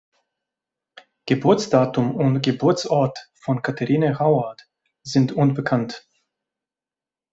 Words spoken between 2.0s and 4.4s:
und Geburtsort von Catherine